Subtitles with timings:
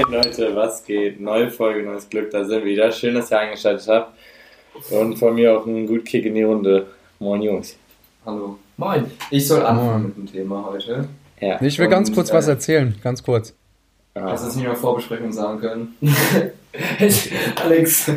[0.00, 1.20] Moin Leute, was geht?
[1.20, 2.90] Neue Folge, neues Glück, da sind wir wieder.
[2.90, 4.14] Schön, dass ihr eingeschaltet habt.
[4.90, 6.86] Und von mir auch einen guten Kick in die Runde.
[7.18, 7.76] Moin Jungs.
[8.24, 8.58] Hallo.
[8.78, 9.10] Moin.
[9.30, 11.06] Ich soll anfangen mit dem Thema heute.
[11.38, 11.60] Ja.
[11.60, 13.54] Ich will ganz Und, kurz äh, was erzählen, ganz kurz.
[14.14, 14.30] Ah.
[14.30, 15.96] Hast du es nicht in der Vorbesprechung sagen können?
[17.62, 18.10] Alex.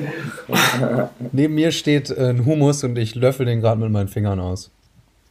[1.33, 4.71] Neben mir steht äh, ein Hummus und ich löffel den gerade mit meinen Fingern aus.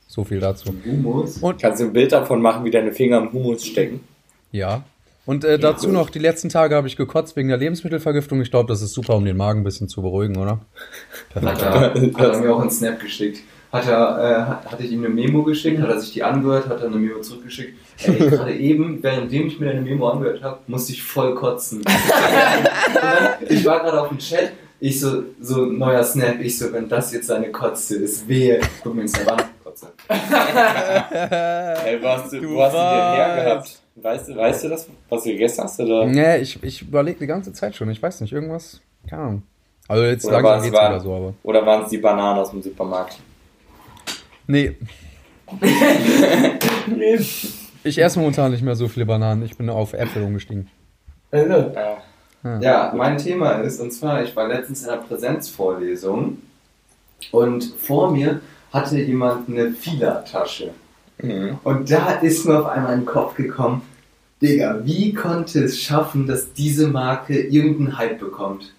[0.07, 0.75] So viel dazu.
[0.85, 1.39] Humus.
[1.39, 4.01] Und Kannst du ein Bild davon machen, wie deine Finger im Humus stecken?
[4.51, 4.85] ja.
[5.25, 8.41] Und äh, dazu noch, die letzten Tage habe ich gekotzt wegen der Lebensmittelvergiftung.
[8.43, 10.61] Ich glaube, das ist super, um den Magen ein bisschen zu beruhigen, oder?
[11.35, 13.41] Hat er, hat er mir auch einen Snap geschickt.
[13.71, 16.69] Hat er, äh, hat, hatte ich ihm eine Memo geschickt, hat er sich die angehört,
[16.69, 17.79] hat er eine Memo zurückgeschickt.
[18.05, 21.83] Ey, gerade eben, währenddem ich mir deine Memo angehört habe, musste ich voll kotzen.
[22.95, 26.89] Dann, ich war gerade auf dem Chat, ich so, so neuer Snap, ich so, wenn
[26.89, 28.61] das jetzt seine Kotze ist, wehe.
[28.83, 29.87] Guck mir ins Snap an, Kotze.
[30.09, 33.82] Ey, wo hast du, Du wo hast du den hergehabt?
[33.95, 35.79] Weißt du, weißt du das, was du gegessen hast?
[35.81, 36.07] Oder?
[36.07, 37.91] Nee, ich, ich überlege die ganze Zeit schon.
[37.91, 38.81] Ich weiß nicht, irgendwas.
[39.09, 39.43] Keine Ahnung.
[39.89, 41.35] Also jetzt Oder langsam was geht's war- wieder so, aber.
[41.43, 43.19] Oder waren es die Bananen aus dem Supermarkt?
[44.47, 44.77] Nee.
[47.85, 49.45] Ich esse momentan nicht mehr so viele Bananen.
[49.45, 50.69] Ich bin auf Äpfel umgestiegen.
[51.33, 51.99] Ja.
[52.61, 56.39] Ja, mein Thema ist, und zwar, ich war letztens in einer Präsenzvorlesung
[57.33, 58.41] und vor mir
[58.73, 60.71] hatte jemand eine Fila-Tasche.
[61.23, 61.59] Mhm.
[61.65, 63.83] Und da ist mir auf einmal in den Kopf gekommen,
[64.43, 68.73] Digga, wie konnte es schaffen, dass diese Marke irgendeinen Hype bekommt?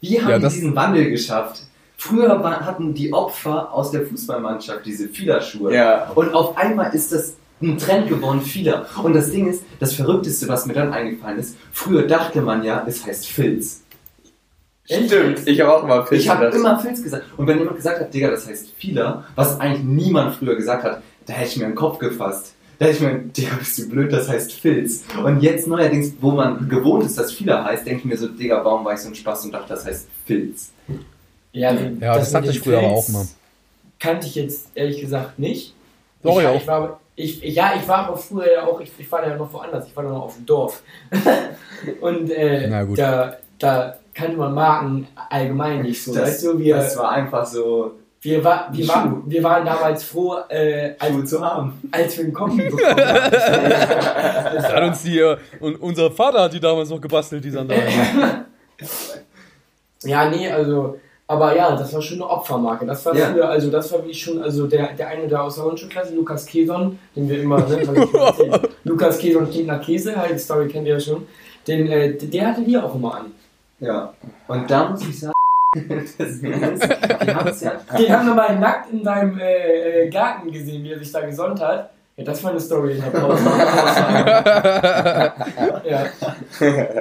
[0.00, 1.64] Wie haben Ja, die diesen Wandel geschafft?
[1.96, 5.74] Früher war, hatten die Opfer aus der Fußballmannschaft diese Fila-Schuhe.
[5.74, 6.10] Ja.
[6.14, 8.86] Und auf einmal ist das ein Trend geworden, Fila.
[9.02, 12.84] Und das Ding ist, das Verrückteste, was mir dann eingefallen ist, früher dachte man ja,
[12.86, 13.82] es heißt Filz.
[14.86, 17.24] Stimmt, ich habe auch mal Fisch Ich habe immer Filz gesagt.
[17.36, 21.02] Und wenn jemand gesagt hat, Digga, das heißt Fila, was eigentlich niemand früher gesagt hat,
[21.26, 22.54] da hätte ich mir den Kopf gefasst.
[22.78, 25.04] Da hätte ich mir, Digga, bist du blöd, das heißt Filz.
[25.22, 28.64] Und jetzt neuerdings, wo man gewohnt ist, dass Fila heißt, denke ich mir so, Digga,
[28.64, 30.72] warum war ich so ein Spaß und dachte, das heißt Filz.
[31.52, 33.26] Ja, Ja, das, hatte mit ich früher aber Filz auch mal.
[33.98, 35.74] Kannte ich jetzt ehrlich gesagt nicht.
[36.22, 36.54] Doch, ich, ja.
[36.54, 39.52] Ich war, ich, ja, ich war aber früher ja auch, ich, ich war ja noch
[39.52, 40.82] woanders, ich war noch auf dem Dorf.
[42.00, 42.98] Und äh, Na gut.
[42.98, 46.14] Da, da kannte man Marken allgemein nicht so.
[46.14, 47.92] Das, weißt du, wir, das war einfach so,
[48.22, 51.80] wir, war, wir, waren, wir waren damals froh, äh, als, zu haben.
[51.90, 53.30] als wir einen Kombi bekommen haben.
[54.54, 55.22] Das hat uns die,
[55.60, 58.44] und unser Vater hat die damals noch gebastelt, die Sandalen.
[60.04, 62.86] Ja, nee, also, aber ja, das war schon eine Opfermarke.
[62.86, 63.26] Das war Ja.
[63.30, 66.46] früher, also das war wie schon, also der, der eine da aus der Grundschulklasse, Lukas
[66.46, 67.82] Keson, den wir immer, ne.
[68.84, 71.26] Lukas Keson klingt nach Käse, halt, die Story kennt ihr ja schon.
[71.66, 73.26] Den, äh, der hatte die auch immer an.
[73.80, 74.12] Ja.
[74.48, 75.32] Und da muss ich sagen,
[75.88, 80.10] das ist, die haben es ja Den haben wir mal nackt in seinem äh, äh,
[80.10, 81.90] Garten gesehen, wie er sich da gesonnt hat.
[82.16, 83.44] Ja, das war eine Story in der Pause.
[85.88, 86.06] ja.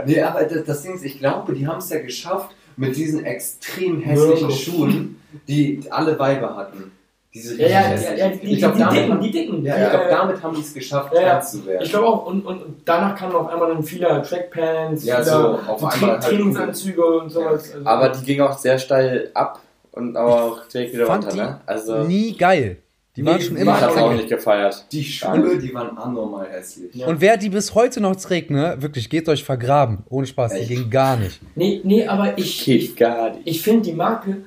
[0.05, 3.25] Nee, aber das, das Ding ist, ich glaube, die haben es ja geschafft mit diesen
[3.25, 4.51] extrem hässlichen.
[4.51, 6.91] Schuhen, die alle Weiber hatten.
[7.33, 9.63] Diese Ja, ja, ja, ja, die, ich glaube, die, damit, dicken, die dicken.
[9.65, 11.41] ja, die, ich glaub, äh, damit haben die es geschafft, Ja, ja.
[11.41, 11.83] Zu werden.
[11.83, 15.79] Ich glaube auch, und, und, danach kamen auf einmal dann viele Trackpants, Ja, so, auf
[15.79, 17.71] so einmal halt Trainingsanzüge und sowas.
[17.73, 19.59] Also, Aber die ging auch sehr steil ab
[19.91, 21.61] und aber auch direkt wieder Fand runter, die ne?
[21.67, 22.77] Also, Nie geil.
[23.15, 24.85] Die waren Nee, schon die immer ich hab's auch nicht gefeiert.
[24.91, 26.95] die Schuhe, die waren anormal hässlich.
[26.95, 27.07] Ja.
[27.07, 29.99] Und wer die bis heute noch trägt, ne, wirklich, geht euch vergraben.
[30.09, 30.69] Ohne Spaß, die Echt?
[30.69, 31.39] gehen gar nicht.
[31.55, 33.41] nee, nee, aber ich, Geht gar nicht.
[33.45, 34.37] ich finde, die Marke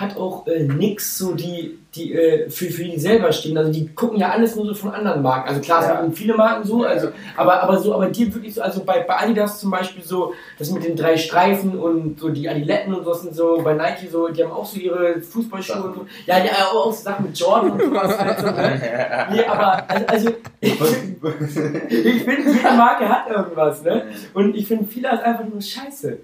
[0.00, 3.58] hat auch äh, nix so, die, die äh, für, für die selber stehen.
[3.58, 5.48] Also die gucken ja alles nur so von anderen Marken.
[5.48, 6.00] Also klar, es Ja.
[6.02, 9.16] sind viele Marken so, also, aber, aber so, aber die wirklich so, also bei, bei
[9.18, 13.12] Adidas zum Beispiel so, das mit den drei Streifen und so die Adiletten und so
[13.14, 16.06] sind so, bei Nike so, die haben auch so ihre Fußballschuhe und so.
[16.26, 18.18] Ja, ja, auch so Sachen mit Jordan und sowas.
[18.18, 19.26] halt so, ne?
[19.32, 20.30] Nee, aber also, also
[20.60, 24.04] ich finde, ich find, jede Marke hat irgendwas, ne?
[24.34, 26.18] Und ich finde, viele ist einfach nur scheiße.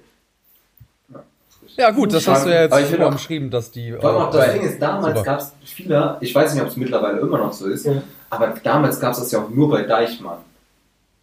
[1.76, 3.93] Ja gut, das hast du ja jetzt auch- umschrieben, dass die...
[3.93, 7.19] Allem auch das Ding ist, damals gab es viele, ich weiß nicht, ob es mittlerweile
[7.20, 8.02] immer noch so ist, Ja.
[8.31, 10.38] aber damals gab es das ja auch nur bei Deichmann.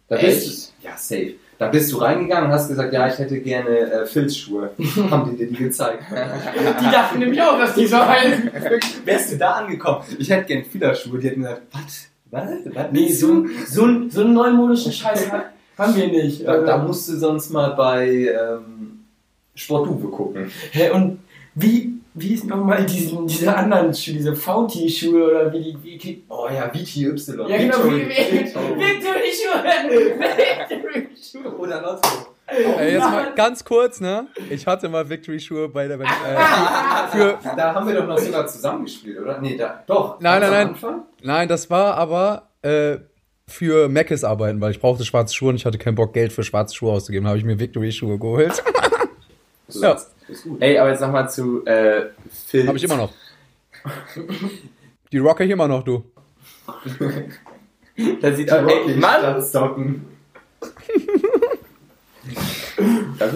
[0.08, 0.26] Da Echt?
[0.26, 1.34] bist du, ja, safe.
[1.56, 4.70] Da bist du reingegangen und hast gesagt, ja, ich hätte gerne äh, Filzschuhe.
[5.10, 6.02] Haben die dir die gezeigt.
[6.10, 8.50] Die dachten nämlich auch, dass die so heißen.
[9.04, 10.02] Wärst du da angekommen?
[10.18, 11.18] Ich hätte gerne Fiederschuhe.
[11.20, 12.08] Die hätten gesagt, was?
[12.32, 12.50] Was?
[12.74, 12.86] Was?
[12.90, 15.44] Nee, so, ein- so, so einen neumodischen Scheiß ha-
[15.78, 16.44] haben wir nicht.
[16.46, 19.03] Da, da Also, musst du sonst mal bei ähm,
[19.54, 20.50] Sportuwe gucken.
[20.72, 21.18] hä, und
[21.54, 25.76] wie, wie ist nochmal diesen, diese anderen Schuhe, diese VT-Schuhe oder wie die.
[25.82, 27.14] Wie, wie, Oh ja, VTY.
[27.48, 28.78] ja, genau, wie, wie, Victory.
[28.78, 29.62] Victory-Schuhe!
[30.38, 31.56] Victory-Schuhe!
[31.58, 32.08] Oder Lotto.
[32.46, 34.26] Ey, jetzt mal ganz kurz, ne?
[34.50, 35.98] Ich hatte mal Victory-Schuhe bei der...
[35.98, 36.04] Äh,
[37.10, 39.40] für, Da haben wir doch noch sogar zusammengespielt, oder?
[39.40, 40.20] Nee, da, doch.
[40.20, 40.68] Nein, nein, nein.
[40.68, 41.02] Anfang?
[41.22, 42.50] nein, das war aber...
[42.62, 42.98] Äh,
[43.46, 46.42] für Mc's arbeiten, weil ich brauchte schwarze Schuhe und ich hatte keinen Bock, Geld für
[46.42, 47.24] schwarze Schuhe auszugeben.
[47.24, 48.62] Da habe ich mir Victory-Schuhe geholt.
[49.68, 50.00] ja,
[50.60, 52.06] Ey, aber jetzt nochmal zu äh,
[52.46, 52.66] Filz.
[52.66, 53.12] habe ich immer noch.
[55.12, 56.04] Die rocke ich immer noch, du.
[58.20, 60.04] Das sieht auch, ey, Mann, Stocken.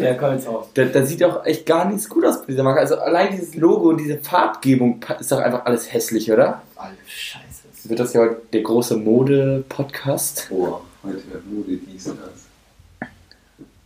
[0.01, 0.69] Ja, komm jetzt auf.
[0.75, 2.81] da, da sieht auch echt gar nichts gut aus bei dieser Marke.
[2.81, 6.63] Also allein dieses Logo und diese Farbgebung ist doch einfach alles hässlich, oder?
[6.75, 7.45] Alle Scheiße.
[7.85, 10.49] Wird das ja heute der große Mode-Podcast?
[10.51, 13.09] Boah, heute Mode, dies, das.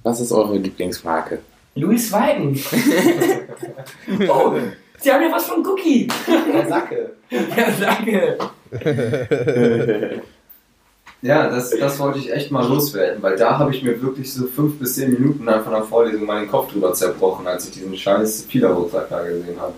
[0.02, 1.40] Was ist eure Lieblingsmarke?
[1.74, 2.54] Louis Weiden.
[4.28, 4.52] oh,
[4.98, 6.08] Sie haben ja was von Cookie.
[6.52, 7.12] Der Sacke.
[7.30, 8.38] Ja, danke.
[11.22, 14.48] Ja, das, das wollte ich echt mal loswerden, weil da habe ich mir wirklich so
[14.48, 18.42] fünf bis zehn Minuten nach einer Vorlesung meinen Kopf drüber zerbrochen, als ich diesen scheiß
[18.42, 19.74] Pila-Rucksack da gesehen habe.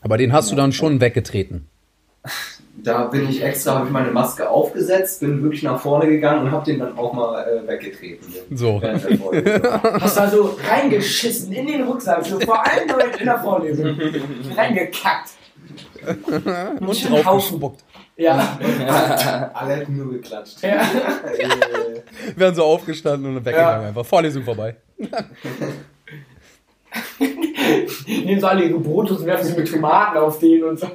[0.00, 1.68] Aber den hast du dann schon weggetreten.
[2.80, 6.52] Da bin ich extra, habe ich meine Maske aufgesetzt, bin wirklich nach vorne gegangen und
[6.52, 8.32] habe den dann auch mal äh, weggetreten.
[8.54, 8.80] So.
[10.00, 13.98] Hast du also reingeschissen in den Rucksack, so vor allen Leuten in der Vorlesung.
[14.56, 15.30] Reingekackt.
[16.30, 16.46] Und
[16.88, 17.22] Haufen.
[17.22, 17.84] draufgespuckt.
[18.16, 18.58] Ja.
[19.54, 20.62] Alle hätten nur geklatscht.
[20.62, 20.80] ja.
[20.80, 24.06] Äh, Werden so aufgestanden und weggegangen einfach.
[24.06, 24.76] Vorlesung vorbei.
[28.06, 30.88] Nehmen sie alle ihre Brotos und werfen sie mit Tomaten auf den und so.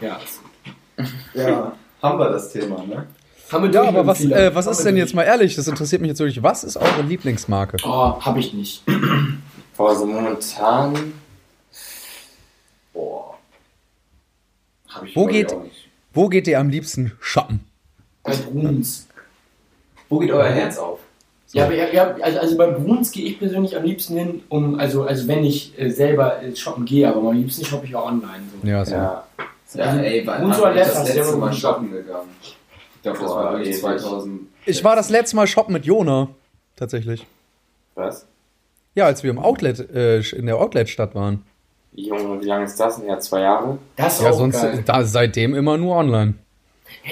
[0.00, 0.20] Ja.
[1.34, 1.72] ja,
[2.02, 3.06] haben wir das Thema, ne?
[3.50, 5.56] Haben wir Ja, aber was, äh, was Haben ist denn jetzt mal ehrlich?
[5.56, 6.42] Das interessiert mich jetzt wirklich.
[6.42, 7.78] Was ist eure Lieblingsmarke?
[7.84, 8.82] Oh, hab ich nicht.
[9.76, 11.14] Boah, so momentan.
[12.92, 13.38] Boah.
[14.88, 15.54] Hab ich Wo geht-.
[16.12, 17.64] Wo geht ihr am liebsten shoppen?
[18.22, 19.06] Bei Bruns.
[20.08, 20.97] Wo geht euer Herz auf?
[21.52, 24.78] Ja, aber ja, ja, also, also bei Bruns gehe ich persönlich am liebsten hin, um,
[24.78, 28.02] also, also wenn ich äh, selber äh, shoppen gehe, aber am liebsten shoppe ich ja
[28.02, 28.42] online.
[28.62, 28.68] So.
[28.68, 28.94] Ja, so.
[28.94, 29.24] Ja.
[29.74, 32.28] Ja, Also, ey, wann so ich das letzte Mal shoppen gegangen?
[32.42, 33.80] Ich glaube, das war wirklich ewig.
[33.80, 34.40] 2000.
[34.66, 36.28] Ich war das letzte Mal shoppen mit Jona.
[36.76, 37.26] Tatsächlich.
[37.94, 38.26] Was?
[38.94, 41.44] Ja, als wir im Outlet, äh, in der Outlet-Stadt waren.
[41.94, 43.08] Junge, wie lange ist das denn?
[43.08, 43.78] Ja, zwei Jahre?
[43.96, 44.82] Das ist Ja, auch sonst geil.
[44.86, 46.34] da seitdem immer nur online.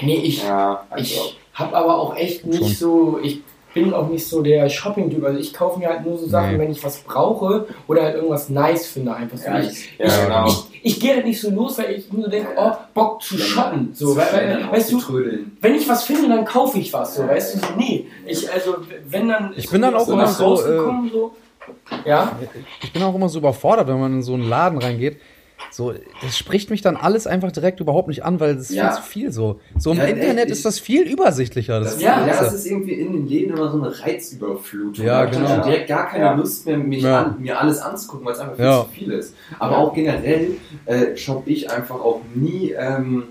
[0.01, 1.03] Nee, ich, Ja, also.
[1.03, 2.69] ich habe aber auch echt nicht Schon.
[2.73, 3.41] so, ich
[3.73, 5.23] bin auch nicht so der Shopping-Typ.
[5.23, 6.59] Also ich kaufe mir halt nur so Sachen, Nee.
[6.59, 9.13] wenn ich was brauche oder halt irgendwas nice finde.
[9.13, 9.47] Einfach so.
[9.47, 10.47] Ja, ich, ich, Ja, ich, genau.
[10.47, 13.37] ich, ich gehe halt nicht so los, weil ich nur so denke, oh, Bock zu
[13.37, 13.91] shoppen.
[13.93, 15.57] So, weil, weil, weißt du, trödeln.
[15.61, 17.15] wenn ich was finde, dann kaufe ich was.
[17.15, 18.07] So, weißt du, so, nee.
[18.25, 18.77] Ich, also,
[19.07, 19.53] wenn dann.
[19.55, 21.31] Ich bin dann auch so immer so, rausgekommen, so.
[22.05, 22.31] Ja.
[22.81, 25.17] Ich bin auch immer so überfordert, wenn man in so einen Laden reingeht.
[25.71, 28.91] So, das spricht mich dann alles einfach direkt überhaupt nicht an, weil das ist Ja.
[28.91, 29.59] viel zu viel so.
[29.77, 31.79] So im Ja, Internet ich- ist das viel übersichtlicher.
[31.79, 35.05] Das Das, ja, das ist irgendwie in den Läden immer so eine Reizüberflutung.
[35.05, 35.47] Ja, hab ich genau.
[35.49, 36.33] dann direkt gar keine Ja.
[36.33, 37.23] Lust mehr, mich Ja.
[37.23, 38.83] an, mir alles anzugucken, weil es einfach viel Ja.
[38.83, 39.33] zu viel ist.
[39.59, 40.51] Aber auch generell
[40.85, 43.23] äh, shoppe ich einfach auch nie ähm,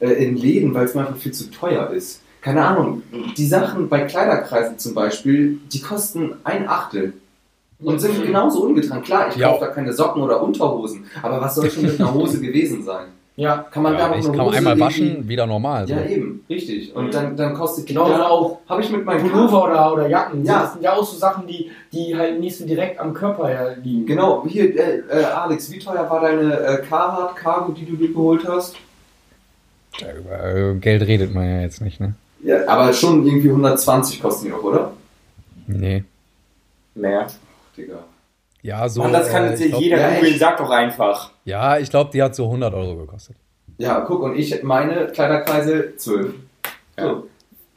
[0.00, 2.22] äh, in Läden, weil es mir einfach viel zu teuer ist.
[2.40, 3.02] Keine Ahnung,
[3.36, 7.14] die Sachen bei Kleiderkreisen zum Beispiel, die kosten ein Achtel.
[7.80, 9.02] Und sind genauso ungetragen.
[9.04, 9.48] Klar, ich Ja.
[9.50, 13.06] kaufe da keine Socken oder Unterhosen, aber was soll schon mit einer Hose gewesen sein?
[13.36, 13.58] Ja.
[13.70, 15.86] Kann man da ja, noch ich eine kann Hose einmal waschen, wieder normal.
[15.86, 15.94] So.
[15.94, 16.92] Ja, eben, richtig.
[16.96, 20.08] Und dann, dann kostet die Genau, oder auch habe ich mit meinem Pullover oder, oder
[20.08, 20.44] Jacken.
[20.44, 20.62] Ja.
[20.62, 23.76] Das sind ja auch so Sachen, die, die halt nicht so direkt am Körper her
[23.80, 24.06] liegen.
[24.06, 28.08] Genau, hier, äh, äh, Alex, wie teuer war deine äh, Carhartt Cargo, die du dir
[28.12, 28.74] geholt hast?
[30.00, 32.14] Ja, Über äh, Geld redet man ja jetzt nicht, ne?
[32.42, 34.90] Ja, aber schon irgendwie 120 kosten die noch, oder?
[35.68, 36.02] Nee.
[36.96, 37.28] Mehr.
[37.78, 38.04] Digga.
[38.62, 39.02] Ja, so.
[39.02, 41.30] Und das kann äh, jetzt ich glaub, jeder ja, googeln, sag doch einfach.
[41.44, 43.36] Ja, ich glaube, die hat so 100 Euro gekostet.
[43.78, 46.34] Ja, guck, und ich, meine Kleiderkreise 12.
[46.98, 47.28] So.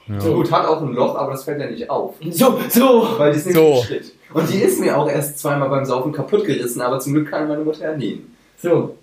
[0.10, 0.20] Ja.
[0.20, 2.16] so gut, hat auch ein Loch, aber das fällt ja nicht auf.
[2.32, 3.08] So, so.
[3.20, 3.76] Weil die ist nicht So.
[3.76, 3.84] so.
[3.84, 4.12] Schritt.
[4.34, 7.48] Und die ist mir auch erst zweimal beim Saufen kaputt gerissen, aber zum Glück kann
[7.48, 8.36] meine Mutter ja nähen.
[8.58, 8.96] So.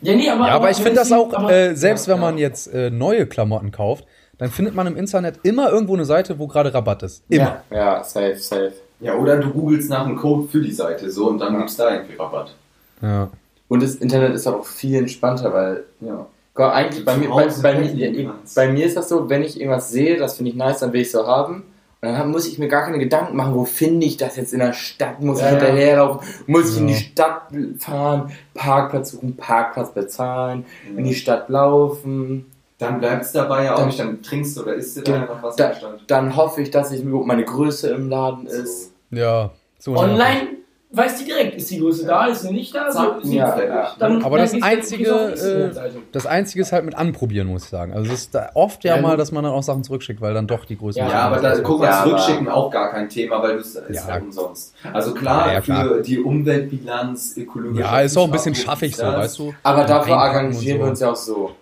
[0.00, 2.38] ja, nee, aber, Ja, aber ich finde das auch, aber- äh, selbst ja, wenn man
[2.38, 4.04] jetzt äh, neue Klamotten kauft,
[4.38, 7.22] dann findet man im Internet immer irgendwo eine Seite, wo gerade Rabatt ist.
[7.28, 7.62] Immer.
[7.70, 8.72] Ja, safe, safe.
[9.02, 11.92] Ja, oder du googelst nach einem Code für die Seite so und dann gibt's da
[11.92, 12.54] irgendwie Rabatt.
[13.02, 13.28] Ja.
[13.68, 16.26] Und das Internet ist auch viel entspannter, weil Ja.
[16.54, 19.58] Gott, eigentlich bei mir, bei, bei, mir, ja, bei mir ist das so, wenn ich
[19.58, 21.64] irgendwas sehe, das finde ich nice, dann will ich so haben.
[22.02, 24.58] Und dann muss ich mir gar keine Gedanken machen, wo finde ich das jetzt in
[24.58, 25.20] der Stadt?
[25.22, 25.58] Muss Ja, ich ja.
[25.60, 26.28] hinterherlaufen?
[26.46, 26.94] Muss ich in Ja.
[26.94, 27.42] die Stadt
[27.78, 28.32] fahren?
[28.54, 30.64] Parkplatz suchen, Parkplatz bezahlen,
[30.96, 32.46] in die Stadt laufen.
[32.78, 35.12] Dann bleibt es dabei ja auch Dann- nicht, dann trinkst du oder isst du da
[35.12, 35.22] Genau.
[35.22, 36.00] einfach was Da- im Stand.
[36.08, 38.91] Dann hoffe ich, dass ich meine Größe im Laden ist.
[39.12, 39.50] Ja.
[39.78, 40.48] So Online
[40.94, 42.92] weiß die direkt, ist die Größe da, ist sie nicht da?
[42.92, 43.92] So, sie- ja, ja.
[43.98, 45.96] Dann, Aber dann das einzige, äh, Internetseite.
[46.12, 47.94] Das Einzige ist halt mit Anprobieren, muss ich sagen.
[47.94, 50.34] Also es ist da oft ja, Ja, mal, dass man dann auch Sachen zurückschickt, weil
[50.34, 53.42] dann doch die Größe Ja, aber da guck mal, Ja, zurückschicken auch gar kein Thema,
[53.42, 54.18] weil das ist Ja.
[54.18, 54.74] umsonst.
[54.92, 55.84] Also klar, Ja, ja, klar.
[55.88, 59.54] für die Umweltbilanz, ökologische Ja, ist auch ein bisschen schaffig so, weißt du?
[59.62, 60.16] Aber dafür
[60.46, 61.52] und wir uns ja auch so.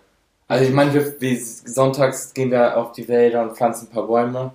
[0.49, 4.09] Also ich meine, wir, wir sonntags gehen wir auf die Wälder und pflanzen ein paar
[4.09, 4.51] Bäume.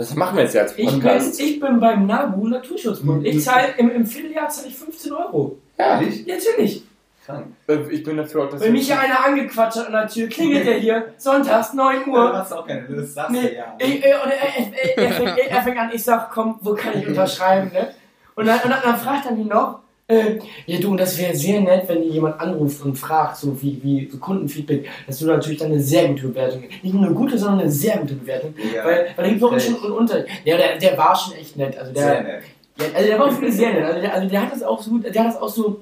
[0.00, 1.38] Das machen wir jetzt ja als Ich bin, Podcast.
[1.40, 3.26] ich bin beim NABU Naturschutzbund.
[3.26, 5.58] Ich zahle im, im Vierteljahr zahle ich 15 Euro.
[5.78, 6.24] ja, Ehrlich?
[6.26, 6.84] Ja, natürlich.
[7.26, 7.48] Krank.
[7.90, 10.66] ich bin dafür auch, dass Wenn mich hier einer angequatscht hat an der Tür, klingelt
[10.66, 12.32] der hier, sonntags 9 Uhr.
[12.34, 15.78] hast auch keine Lust, sagst Nee, ich, äh, und er, er, er, fängt, er fängt
[15.78, 17.90] an, ich sag, komm, wo kann ich unterschreiben, ne?
[18.36, 19.80] Und dann, und dann, dann fragt er mich noch, äh,
[20.66, 23.80] ja du, und das wäre sehr nett, wenn dir jemand anruft und fragt, so wie,
[23.82, 27.38] wie so Kundenfeedback, dass du natürlich dann eine sehr gute Bewertung Nicht nur eine gute,
[27.38, 28.54] sondern eine sehr gute Bewertung.
[28.74, 29.76] Ja, weil, weil da gibt es echt.
[29.76, 30.24] schon einen Unter.
[30.44, 31.76] Ja, der, der war schon echt nett.
[31.78, 32.42] Also der, Sehr nett.
[32.78, 33.84] Ja, also der war wirklich sehr nett.
[33.84, 35.80] Also der, also der hat das auch so gut, der hat das auch so,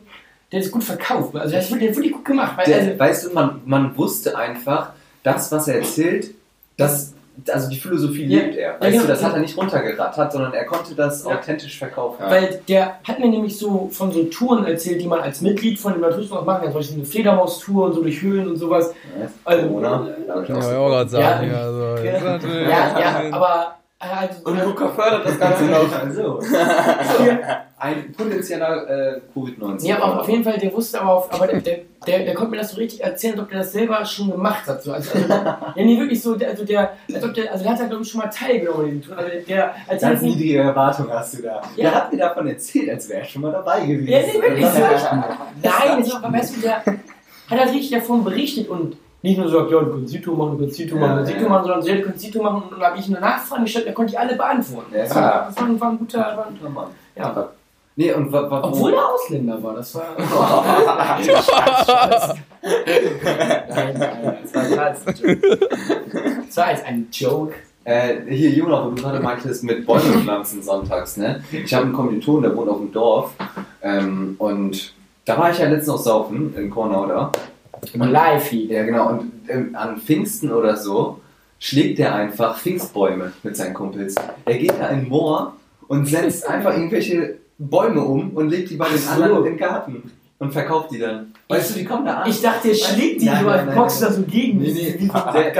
[0.51, 1.35] der das gut verkauft.
[1.37, 2.57] Also der hat das wirklich gut gemacht.
[2.57, 4.93] Weil, Der, also, weißt du, man, man wusste einfach,
[5.23, 6.31] das, was er erzählt,
[6.77, 7.15] das,
[7.53, 8.41] also die Philosophie Ja.
[8.41, 8.73] lebt er.
[8.73, 9.03] Ja, Weißt genau.
[9.03, 11.31] du, das hat er nicht runtergerattert, sondern er konnte das Ja.
[11.37, 12.23] authentisch verkaufen.
[12.29, 15.93] Weil der hat mir nämlich so von so Touren erzählt, die man als Mitglied von
[15.93, 16.73] dem Naturschutzbund machen kann.
[16.73, 18.93] Zum Beispiel eine Fledermaustour und so durch Höhlen und sowas.
[19.45, 21.47] Also, Corona, hab ich Ja, auch gerade sagen.
[21.49, 22.61] Ja, Ja, also, ja.
[22.69, 25.93] Ja, ja, aber also, Und Luca fördert das Ganze noch.
[25.93, 26.41] Also,
[27.81, 29.87] ein potenzieller äh, Covid-19.
[29.87, 32.53] Ja, aber auf jeden Fall, der wusste aber, auf, aber der, der, der, der konnte
[32.53, 34.83] mir das so richtig erzählen, als ob der das selber schon gemacht hat.
[34.83, 34.93] So.
[34.93, 37.81] Also, also, ja, nee, wirklich so, der, also der, als ob der, also der hat
[37.81, 39.13] da glaube ich schon mal teilgenommen in.
[39.13, 41.63] Also der, als Ganz niedrige Erwartung hast du da.
[41.77, 41.91] Ja.
[41.91, 44.09] Der hat mir davon erzählt, als wäre er schon mal dabei gewesen.
[44.09, 44.81] Ja, nee, wirklich Das so.
[44.81, 46.97] Nein, das war, weißt du, der hat
[47.51, 50.79] halt richtig davon berichtet und nicht nur gesagt, ja, du kannst Zito machen, du kannst
[50.79, 53.07] Ja, machen, du kannst machen, sondern ja, du kannst Zito machen und dann habe ich
[53.07, 54.95] eine Nachfrage gestellt, da konnte ich alle beantworten.
[54.95, 55.03] Ja.
[55.03, 56.89] Das, war, das war, ein, war ein guter, war ein, Guter Mann.
[57.17, 57.49] ja.
[57.97, 60.15] Nee, und wa, wa, Obwohl er Ausländer war, das war.
[63.69, 65.59] nein, nein, das war klar, das war ein Joke.
[66.47, 67.55] Das war jetzt ein Joke.
[67.83, 71.43] Äh, hier, Jonas, wo du gerade meintest, mit Bäume pflanzen sonntags, ne?
[71.51, 73.33] Ich habe einen Kommiliton, der wohnt auf dem Dorf.
[73.83, 74.93] Ähm, und
[75.25, 77.33] da war ich ja letztens noch saufen, in Kornau da.
[77.93, 78.71] Im Live-Feed.
[78.71, 79.09] Ja, genau.
[79.11, 81.21] Und ähm, an Pfingsten oder so
[81.59, 84.15] schlägt er einfach Pfingstbäume mit seinen Kumpels.
[84.45, 85.55] Er geht da in den Moor
[85.89, 90.13] und setzt einfach irgendwelche Bäume um und legt die bei den anderen in den Garten
[90.39, 91.33] und verkauft die dann.
[91.49, 92.31] Weißt du, die kommen da an.
[92.31, 93.77] Ich dachte, der schlägt die Nein, so, nein, nein.
[93.77, 94.59] da so gegen.
[94.59, 95.05] Nee, die.
[95.05, 95.53] nee, so der, ein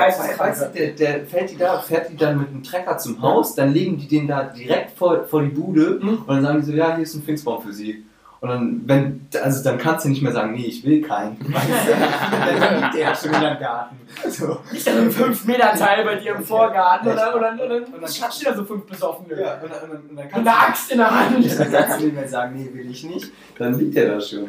[0.75, 3.73] der, du, der, fährt die da, fährt die dann mit dem Trecker zum Haus, dann
[3.73, 6.19] legen die den da direkt vor, vor die Bude Mhm.
[6.19, 8.05] und dann sagen die so, ja, hier ist ein Pfingstbaum für sie.
[8.41, 11.37] Und dann, wenn, also dann kannst du nicht mehr sagen, nee, ich will keinen.
[11.53, 12.61] Weißt du?
[12.61, 13.97] dann liegt der ja schon in deinem Garten.
[14.29, 14.59] So.
[14.73, 18.11] Nicht da so ein 5-Meter-Teil bei dir im Vorgarten oder, oder, oder, Und dann- dann
[18.13, 19.41] schatzt da so fünf Besoffene.
[19.41, 21.45] Ja, und dann, und dann, und dann Und kannst eine Axt in der Hand.
[21.45, 23.33] du, dann kannst du nicht mehr sagen, nee, will ich nicht.
[23.59, 24.49] Dann liegt der da schon.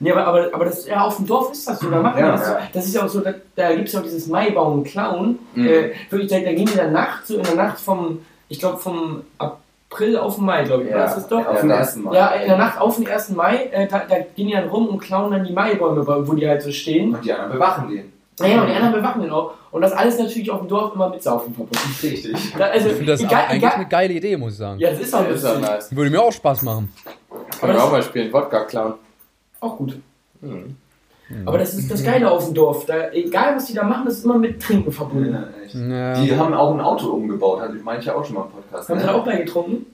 [0.00, 1.90] Nee, aber, aber, aber das, ja, auf dem Dorf ist das so.
[1.90, 2.52] Da machen Ja, das, so.
[2.52, 2.60] ja.
[2.72, 5.38] das ist ja auch so, da, da gibt es ja auch dieses Maibaum Clown.
[5.54, 5.66] Mhm.
[5.66, 8.58] Äh, wirklich, da, da gehen die in der Nacht, so in der Nacht vom, ich
[8.58, 9.22] glaube vom
[9.90, 11.46] April auf den Mai, glaube ich, war das das doch?
[11.46, 12.14] auf den Ja, ersten Mal.
[12.14, 13.30] Ja, in der Nacht auf den 1.
[13.30, 16.48] Mai, äh, da, da gehen die dann rum und klauen dann die Maibäume, wo die
[16.48, 17.14] halt so stehen.
[17.14, 18.12] Und die anderen bewachen den.
[18.38, 19.54] Naja, und die anderen bewachen den auch.
[19.70, 21.78] Und das alles natürlich auf dem Dorf immer mit Saufen verbunden.
[22.02, 22.52] Richtig.
[22.58, 24.78] Da, also, Ich finde das egal, eigentlich egal, eine geile Idee, muss ich sagen.
[24.80, 25.70] ja, das ist auch Das ist auch lustig.
[25.70, 25.96] nice.
[25.96, 26.92] Würde mir auch Spaß machen.
[27.60, 28.94] Können wir auch mal spielen, Wodka klauen.
[29.60, 29.98] Auch gut.
[31.28, 31.48] Hm.
[31.48, 32.86] Aber das ist das Geile auf dem Dorf.
[32.86, 35.36] Da, egal, was die da machen, das ist immer mit Trinken verbunden.
[35.72, 36.20] Ja.
[36.22, 38.50] Die haben auch ein Auto umgebaut, hatte ich meine ich ja auch schon mal im
[38.50, 38.88] Podcast.
[38.88, 39.12] Haben sie Ne?
[39.12, 39.86] da auch bei getrunken?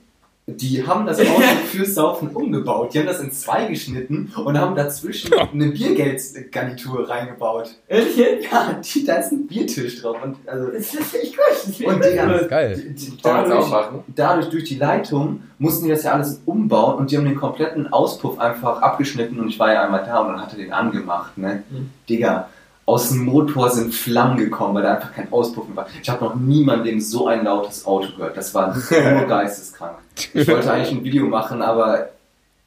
[0.45, 2.93] Die haben das Auto fürs Saufen umgebaut.
[2.93, 7.75] Die haben das in zwei geschnitten und haben dazwischen eine Biergeldgarnitur reingebaut.
[7.87, 8.43] Ehrlich?
[8.51, 10.17] Ja, die, da ist ein Biertisch drauf.
[10.21, 11.45] Und, also, Das ist echt gut.
[11.49, 12.47] Das und die, cool.
[12.49, 12.75] Geil.
[12.75, 14.03] die, die, das dadurch, auch machen?
[14.13, 17.93] dadurch, durch die Leitung, mussten die das ja alles umbauen und die haben den kompletten
[17.93, 21.37] Auspuff einfach abgeschnitten und ich war ja einmal da und dann hat er den angemacht.
[21.37, 21.63] Ne?
[21.69, 21.89] Mhm.
[22.09, 22.49] Digga,
[22.85, 25.87] aus dem Motor sind Flammen gekommen, weil da einfach kein Auspuff mehr war.
[26.01, 28.35] Ich habe noch niemandem so ein lautes Auto gehört.
[28.35, 29.97] Das war nur geisteskrank.
[30.33, 32.09] Ich wollte eigentlich ein Video machen, aber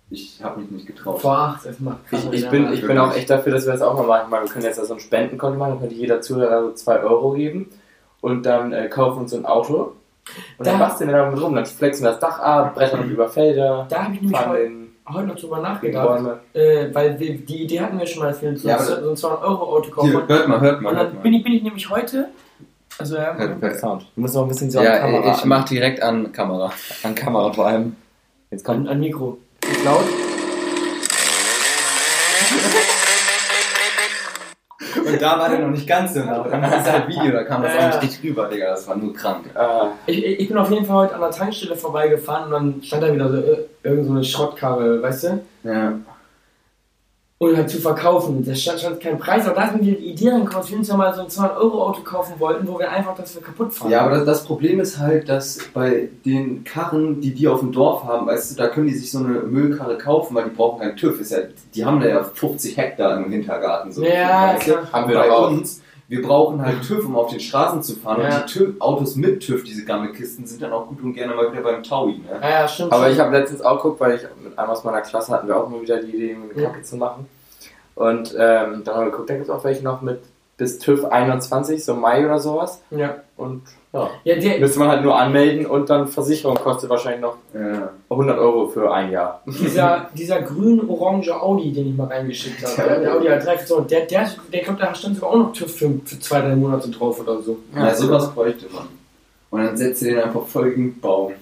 [0.09, 1.21] ich habe mich nicht getraut.
[1.21, 3.95] Boah, das macht Ich, ich, bin, ich bin auch echt dafür, dass wir das auch
[3.95, 4.45] mal machen.
[4.47, 7.69] Wir können jetzt so ein Spendenkonto machen, dann könnte jeder Zuhörer so 2 Euro geben
[8.21, 9.93] und dann äh, kaufen uns so ein Auto
[10.59, 11.55] und dann Da- basteln wir damit rum.
[11.55, 15.37] Dann flexen wir das Dach ab, brettern über Felder, Da fahren heute, in heute noch
[15.37, 16.41] drüber nachgedacht.
[16.55, 19.03] Äh, weil wir, die Idee hatten wir schon mal, dass wir uns Ja, so ein
[19.17, 20.11] 200-Euro-Auto kaufen.
[20.11, 21.23] Hier, hört mal, hört mal, Und hört dann mal.
[21.23, 22.29] bin ich, bin ich nämlich heute.
[22.99, 23.35] Also, ja.
[23.35, 23.77] Hört, hört.
[23.79, 24.07] Sound.
[24.15, 25.35] Du musst noch ein bisschen so an Ja, Kamera.
[25.37, 26.73] ich mach direkt an Kamera.
[27.03, 27.95] an Kamera vor allem.
[28.51, 29.39] Jetzt kommt An, an Mikro.
[29.71, 30.05] Ist laut.
[35.05, 36.51] Und da war der noch nicht ganz so laut.
[36.51, 38.71] Dann ist halt Video, da kam das auch nicht dicht rüber, Digga.
[38.71, 39.45] Das war nur krank.
[40.07, 43.13] Ich, ich bin auf jeden Fall heute an der Tankstelle vorbeigefahren und dann stand da
[43.13, 45.41] wieder so äh, irgend so eine Schrottkarre, weißt du?
[45.65, 45.93] Ja.
[47.39, 48.43] Und halt zu verkaufen.
[48.47, 50.97] Da stand, stand kein Preis, aber da ist mir die Idee dass wir uns ja
[50.97, 53.91] mal so ein 200-Euro-Auto kaufen wollten, wo wir einfach das für kaputt fahren.
[53.91, 57.73] Ja, aber das, das Problem ist halt, dass bei den Karren, die die auf dem
[57.73, 60.81] Dorf haben, weißt du, da können die sich so eine Müllkarre kaufen, weil die brauchen
[60.81, 61.21] keinen TÜV.
[61.21, 61.41] Ist ja,
[61.75, 63.93] die haben da ja 50 Hektar im Hintergarten.
[63.93, 64.73] So Ja, weißt du?
[64.73, 64.93] klar.
[64.93, 68.23] haben wir bei uns, Wir brauchen halt TÜV, um auf den Straßen zu fahren.
[68.23, 68.41] Ja.
[68.41, 71.51] Und die TÜV, Autos mit TÜV, diese Gammelkisten, sind dann auch gut und gerne mal
[71.51, 72.19] wieder beim Taui.
[72.19, 72.39] Ne?
[72.41, 72.93] Ja, ja, stimmt.
[72.93, 75.57] Aber ich habe letztens auch geguckt, weil ich mit einem aus meiner Klasse hatten wir
[75.57, 76.69] auch mal wieder die Idee, eine Ja.
[76.71, 77.27] Kacke zu machen.
[77.97, 80.21] Und ähm, dann haben wir geguckt, da gibt es auch welche noch mit
[80.59, 82.83] bis TÜV 21, so Mai oder sowas.
[82.91, 83.17] ja.
[83.37, 83.63] Und
[84.25, 87.91] ja, Ja, der, müsste man halt nur anmelden und dann Versicherung kostet wahrscheinlich noch Ja.
[88.11, 89.43] 100 Euro für ein Jahr.
[89.47, 94.07] dieser, dieser grün-orange Audi, den ich mal reingeschickt habe, der, der Audi A3, so, der,
[94.07, 97.21] der, der glaube, da stand sogar auch noch TÜV für, für zwei, drei Monate drauf
[97.21, 97.59] oder so.
[97.75, 98.87] Ja, sowas bräuchte man.
[99.51, 101.33] Und dann setzt ihr den einfach voll gegen den Baum.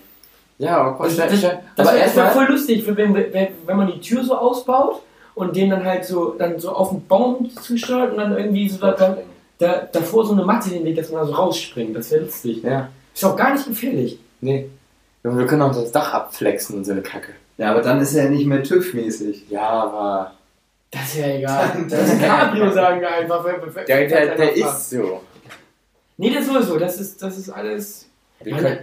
[0.59, 2.31] Ja, aber Das, stell- das, stell- das aber wäre wär erstmal.
[2.47, 5.01] voll lustig, wenn, wenn, wenn man die Tür so ausbaut
[5.35, 8.79] und den dann halt so, dann so auf den Baum zusteuert und dann irgendwie so
[8.79, 9.17] da,
[9.59, 11.95] da, da, davor so eine Matte hinlegt, dass man da so rausspringt.
[11.97, 12.63] Das wäre lustig.
[12.63, 14.19] Ja, Ist auch gar nicht gefährlich.
[14.41, 14.69] nee.
[15.23, 17.33] Und wir können auch das Dach abflexen und so eine Kacke.
[17.57, 19.45] Ja, aber dann ist er ja nicht mehr TÜV-mäßig.
[19.49, 20.33] Ja, aber.
[20.91, 21.87] Das ist ja egal.
[21.89, 23.43] Das ist Cabrio, sagen wir einfach.
[23.87, 25.23] Der, der, der ist so.
[26.19, 26.79] Nee, das ist sowieso.
[26.79, 28.07] Das ist, das ist alles.
[28.43, 28.79] Wir können,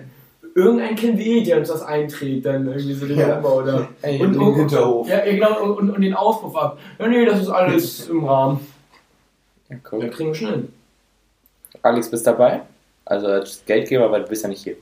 [0.55, 3.37] irgendein kennen wir eh, der uns das einträgt, dann irgendwie so den Ja.
[3.37, 3.87] Umbau da.
[4.01, 5.07] ey, Und, den und, Hinterhof.
[5.07, 6.79] Ja, ja, genau, und, und den Auspuff ab.
[6.97, 8.65] Ja, nee, das ist alles im Rahmen.
[9.71, 9.77] Ja,
[10.09, 10.67] kriegen wir schnell.
[11.81, 12.61] Alex, bist dabei?
[13.05, 14.75] Also als Geldgeber, weil du bist ja nicht hier.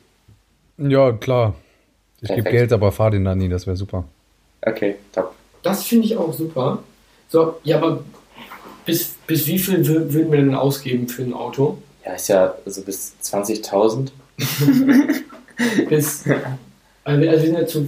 [0.77, 1.55] Ja, klar.
[2.21, 2.49] Ich gebe.
[2.49, 4.03] Geld, aber fahr den dann nie, das wäre super.
[4.61, 5.33] Okay, top.
[5.63, 6.83] Das finde ich auch super.
[7.29, 8.03] So, ja, aber
[8.85, 11.77] bis, bis wie viel wür- würden wir denn ausgeben für ein Auto?
[12.05, 14.09] Ja, ist ja so bis 20.000.
[15.89, 16.23] Bis.
[17.03, 17.87] Also, wir- also wir sind ja zu.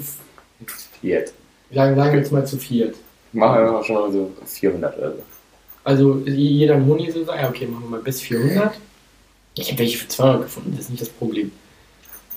[1.01, 1.33] Jetzt.
[1.73, 2.95] Sagen, sagen wir jetzt mal zu viert.
[3.33, 5.23] Machen wir mal schon mal so 400 oder so.
[5.83, 8.73] Also jeder Huni so sagt, ja, okay, machen wir mal bis 400.
[9.55, 11.51] Ich habe welche für 200 gefunden, das ist nicht das Problem.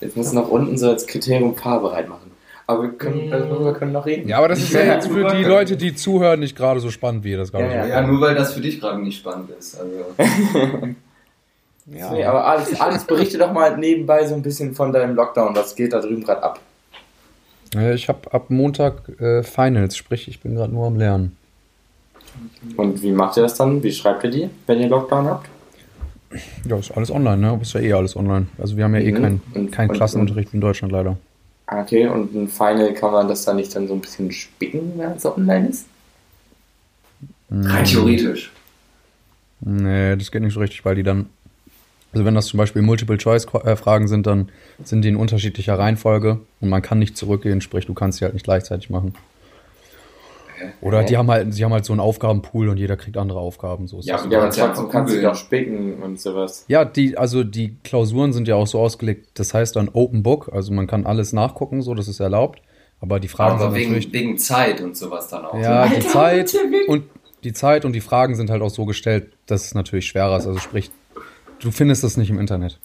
[0.00, 2.30] Jetzt musst du noch unten so als Kriterium fahrbereit machen.
[2.66, 3.30] Aber wir können, Mm.
[3.30, 4.26] darüber können noch reden.
[4.28, 7.22] Ja, aber das ist ja jetzt für die Leute, die zuhören, nicht gerade so spannend,
[7.22, 9.50] wie ihr das gerade Ja, so Ja, nur weil das für dich gerade nicht spannend
[9.50, 9.78] ist.
[9.78, 9.92] Also.
[11.86, 12.10] Ja.
[12.12, 15.54] Nee, aber Alex, Alex, berichte doch mal nebenbei so ein bisschen von deinem Lockdown.
[15.54, 16.58] Was geht da drüben gerade ab?
[17.74, 21.36] Ja, Ich habe ab Montag äh, Finals, sprich, ich bin gerade nur am Lernen.
[22.76, 23.82] Und wie macht ihr das dann?
[23.82, 25.48] Wie schreibt ihr die, wenn ihr Lockdown habt?
[26.68, 27.58] Ja, ist alles online, ne?
[27.62, 28.46] Ist ja eh alles online.
[28.58, 29.22] Also wir haben ja eh Mhm.
[29.22, 31.16] keinen Und- kein und- Klassenunterricht in Deutschland leider.
[31.66, 34.92] Ah, Okay, und ein Final kann man das dann nicht dann so ein bisschen spicken,
[34.96, 35.86] wenn es online ist?
[37.50, 38.50] Rein theoretisch.
[39.60, 41.26] Nee, das geht nicht so richtig, weil die dann,
[42.12, 44.50] also wenn das zum Beispiel Multiple-Choice-Fragen sind, dann
[44.82, 48.34] sind die in unterschiedlicher Reihenfolge und man kann nicht zurückgehen, sprich, du kannst sie halt
[48.34, 49.14] nicht gleichzeitig machen.
[50.80, 53.86] Oder die haben halt, sie haben halt so einen Aufgabenpool und jeder kriegt andere Aufgaben.
[53.86, 56.64] So ist Ja, Ja, aber trotzdem kannst du doch spicken und sowas.
[56.68, 60.50] Ja, die, also die Klausuren sind ja auch so ausgelegt, das heißt dann Open Book,
[60.52, 62.60] also man kann alles nachgucken, so, das ist erlaubt.
[63.00, 64.12] Aber die Fragen Aber sind wegen, natürlich.
[64.12, 65.58] wegen Zeit und sowas dann auch.
[65.58, 66.54] Ja, die Zeit
[66.86, 67.04] und
[67.42, 70.46] die Zeit und die Fragen sind halt auch so gestellt, dass es natürlich schwerer ist.
[70.46, 70.90] Also sprich,
[71.58, 72.78] du findest das nicht im Internet.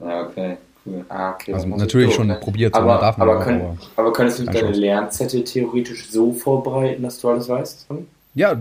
[0.00, 0.56] Ja, okay.
[0.84, 1.04] Cool.
[1.08, 1.54] Ah, okay.
[1.54, 2.34] Also natürlich ich schon ne?
[2.40, 4.72] probiert, aber, darf man aber, auch, können, aber- aber könntest du deine.
[4.72, 7.86] Lernzettel theoretisch so vorbereiten, dass du alles weißt?
[7.88, 8.06] Hm?
[8.34, 8.56] Ja,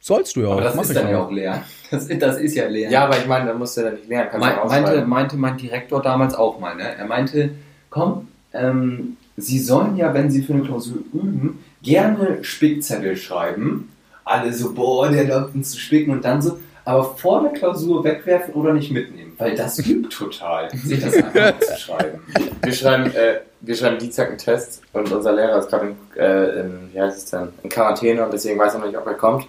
[0.00, 0.52] sollst du ja auch.
[0.52, 1.62] Aber das mach ist dann ja auch leer.
[1.90, 2.88] Das, das ist ja leer.
[2.88, 4.28] Ja, aber ich meine, da musst du ja nicht lernen.
[4.30, 6.84] Kannst du Mei- auch meinte, meinte mein Direktor damals auch mal, ne?
[6.96, 7.50] Er meinte,
[7.90, 13.88] komm, ähm, Sie sollen ja, wenn Sie für eine Klausur üben, gerne Spickzettel schreiben.
[14.24, 18.04] Alle so, boah, der glaubt uns zu spicken und dann so, aber vor der Klausur
[18.04, 22.20] wegwerfen oder nicht mitnehmen, weil das übt total, sich das einfach zu schreiben.
[22.62, 26.60] Wir schreiben, äh, wir schreiben Dienstag einen Test und unser Lehrer ist gerade in, äh,
[26.60, 29.14] in, wie heißt es denn, in Quarantäne und deswegen weiß er noch nicht, ob er
[29.14, 29.46] kommt.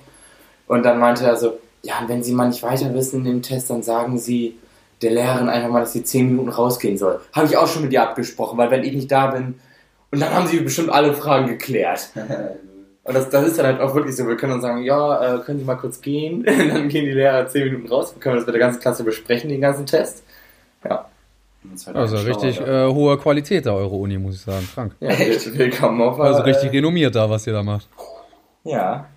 [0.67, 3.69] Und dann meinte er so, ja, wenn Sie mal nicht weiter wissen in dem Test,
[3.69, 4.57] dann sagen Sie
[5.01, 7.19] der Lehrerin einfach mal, dass sie 10 Minuten rausgehen soll.
[7.33, 9.59] Habe ich auch schon mit ihr abgesprochen, weil wenn ich nicht da bin,
[10.11, 12.09] und dann haben sie bestimmt alle Fragen geklärt.
[13.03, 15.39] Und das, das ist dann halt auch wirklich so, wir können dann sagen, ja, äh,
[15.39, 16.39] können Sie mal kurz gehen?
[16.47, 19.03] Und dann gehen die Lehrer 10 Minuten raus, wir können das mit der ganzen Klasse
[19.03, 20.23] besprechen, den ganzen Test.
[20.83, 21.05] Ja,
[21.85, 22.87] war Also richtig ja.
[22.87, 24.67] äh, hohe Qualität der Euro-Uni, muss ich sagen.
[24.73, 24.95] Krank.
[24.99, 25.09] ja
[25.53, 27.87] willkommen auf Also äh, richtig renommiert da, was ihr da macht.
[28.63, 29.07] Ja,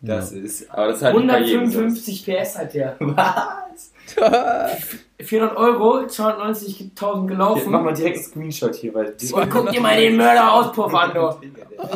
[0.00, 0.70] Das ist.
[0.70, 1.78] aber das ist halt nicht bei jedem so.
[1.78, 2.96] 155 PS hat der.
[3.00, 3.92] Was?
[5.20, 7.70] 400 Euro, 290.000 Jetzt mach gelaufen.
[7.70, 11.20] mal direkt einen Screenshot hier, weil die Und guck dir mal den Mörder-Auspuff an, du.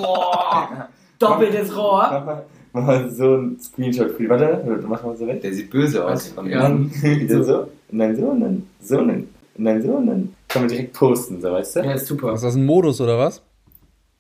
[0.01, 2.45] Boah, doppeltes Rohr.
[2.73, 4.19] Mach mal, so ein Screenshot.
[4.29, 5.41] Warte, mach mal so weg.
[5.43, 6.33] Der sieht böse aus.
[6.37, 6.63] Und Ja.
[6.63, 6.91] dann
[7.29, 10.65] so, und dann so, und dann so, und dann, und dann so, und dann können
[10.65, 11.81] wir direkt posten, so, weißt du?
[11.81, 12.33] Ja, ist super.
[12.33, 13.43] Ist das ein Modus oder was?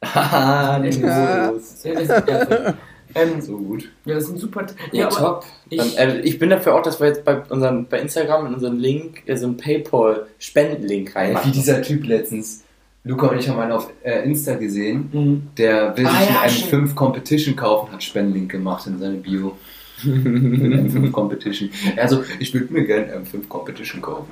[0.04, 1.48] Haha, Ja.
[1.50, 1.83] Modus.
[1.85, 2.74] Ja, das ist, ja,
[3.16, 3.88] ähm, So gut.
[4.04, 4.66] ja, das ist ein super.
[4.92, 5.44] Ja, Ja, top.
[5.70, 8.54] ich, Ich, äh, ich bin dafür auch, dass wir jetzt bei, unserem, bei Instagram in
[8.54, 11.52] unseren Link äh, so einen Paypal-Spendenlink Wie reinmachen.
[11.52, 12.63] dieser Typ letztens.
[13.04, 15.08] Luca und ich haben einen auf äh, Insta gesehen.
[15.12, 15.42] Mhm.
[15.58, 16.70] Der will Ah, sich ja, einen stimmt.
[16.70, 19.56] 5 Competition kaufen, hat Spendenlink gemacht in seine Bio.
[20.02, 21.70] Eine M5 Competition.
[21.96, 24.30] Also, ich würde mir gerne M5 Competition kaufen.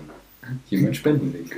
[0.68, 1.54] Hier mein Spendenlink.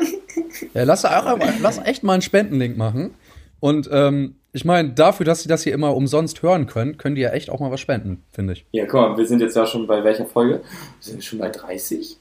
[0.75, 3.15] Ja, lass, auch, lass echt mal einen Spendenlink machen.
[3.61, 7.23] Und ähm, ich meine, dafür, dass sie das hier immer umsonst hören können, können die
[7.23, 8.67] ja echt auch mal was spenden, finde ich.
[8.73, 10.61] Ja, guck mal, wir sind jetzt ja schon bei welcher Folge?
[10.61, 12.19] Wir sind schon bei 30.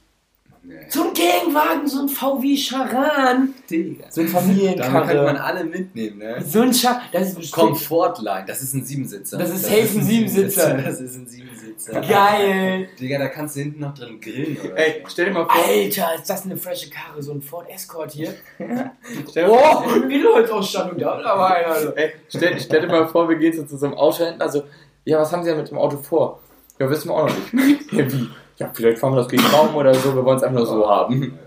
[0.65, 0.75] Nee.
[0.87, 3.53] So ein Gegenwagen, so ein VW Charan.
[3.69, 4.05] Digga.
[4.09, 5.43] So ein Damit kann man Familienkarre.
[5.43, 6.41] alle mitnehmen, ne?
[6.41, 7.01] So ein Charan.
[7.11, 9.37] Das ist bestimmt Comfortline, das ist ein Siebensitzer.
[9.37, 10.73] Das ist safe ein Siebensitzer.
[10.77, 11.99] Das ist ein Siebensitzer.
[11.99, 12.87] geil.
[12.97, 14.77] Digga, da kannst du hinten noch drin grillen, oder?
[14.77, 18.11] Ey, stell dir mal vor, Alter, ist das eine frische Karre, so ein Ford Escort
[18.13, 18.33] hier.
[19.29, 21.97] stell, Oh, wie Leutausstattung da dabei, Alter.
[21.97, 24.63] ey, stell, stell dir mal vor, wir gehen so zu so einem Autohändler, also,
[25.03, 26.39] ja, was haben Sie denn mit dem Auto vor?
[26.79, 27.91] Ja, wissen wir auch noch nicht.
[27.91, 28.29] Ja, wie?
[28.57, 30.65] Ja, vielleicht fahren wir das gegen den Baum oder so, wir wollen es einfach nur
[30.67, 31.37] so haben.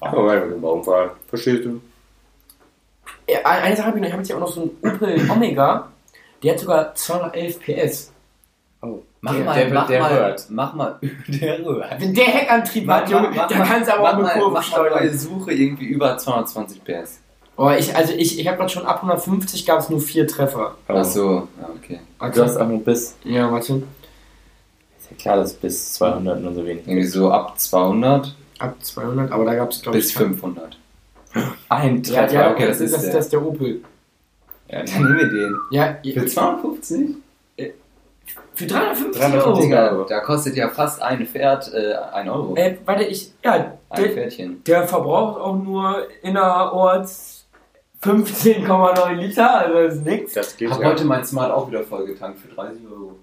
[0.00, 1.10] Aber mal mit dem Baum fahren.
[1.28, 1.80] Verstehst du?
[3.28, 5.30] Ja, eine Sache habe ich noch, ich habe jetzt hier auch noch so einen Opel
[5.30, 5.88] Omega,
[6.42, 8.12] der hat sogar 211 PS.
[8.82, 10.46] Oh, Mach der, mal, der, mach der mal, hört.
[10.50, 10.98] mach mal,
[11.28, 11.86] der rührt.
[11.98, 14.32] Wenn der Heckantrieb hat, Junge, mach der mal- kann es aber mach auch mit mal-
[14.34, 15.18] Kurven Mach mal bei steuern.
[15.18, 17.20] Suche irgendwie über 220 PS.
[17.56, 20.74] Oh, ich, also ich, ich habe gerade schon ab 150 gab es nur vier Treffer.
[20.88, 20.92] Oh.
[20.94, 22.00] Ach so, ja, okay.
[22.34, 23.82] Du hast auch nur bis, Ja, warte.
[25.04, 26.86] Ist ja klar, dass bis 200 nur so wenig.
[26.86, 30.16] Irgendwie so ab 200 Ab 200, aber da gab es glaube bis ich...
[30.16, 30.78] 500.
[31.68, 32.32] Ein Ja, Treffer.
[32.34, 33.14] ja, okay, das, das ist, das, ist ist der.
[33.14, 33.82] das ist der Opel.
[34.68, 35.56] Ja, dann nehmen wir den.
[35.70, 37.16] Ja, Für 250?
[38.54, 40.04] für 350 350 Euro.
[40.04, 42.54] Digga, da kostet ja fast ein Pferd äh, 1 Euro.
[42.54, 44.62] Äh, warte, ich, ja, Ein der, Pferdchen.
[44.64, 47.46] der verbraucht auch nur innerorts
[48.02, 50.32] 15,9 Liter, also das ist nix.
[50.34, 50.90] Das Ich geht habe ja.
[50.90, 53.16] heute mein Smart auch wieder vollgetankt für 30 Euro.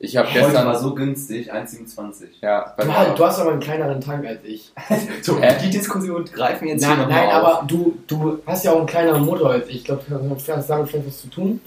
[0.00, 2.26] Ich habe Heute war gestern, so günstig, 1,27.
[2.42, 4.72] ja, bei Du, hast- du hast aber einen kleineren Tank als ich.
[5.22, 5.54] So, Hä?
[5.62, 7.34] die Diskussion greifen jetzt Nein, hier nein auf.
[7.34, 9.76] aber du, du hast ja auch einen kleineren Motor als ich.
[9.76, 11.60] Ich glaube, das hat damit vielleicht was zu tun.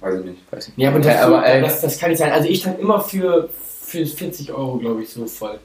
[0.00, 0.84] weiß ich nicht, weiß ich nicht.
[0.84, 2.32] Ja, aber, das, Ja, aber, ey, das, das kann nicht sein.
[2.32, 3.48] Also ich tank immer für,
[3.82, 5.60] für 40 Euro, glaube ich, so voll.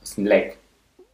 [0.00, 0.56] das ist ein Leck.